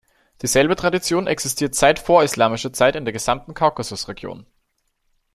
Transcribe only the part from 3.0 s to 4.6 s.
der gesamten Kaukasus-Region.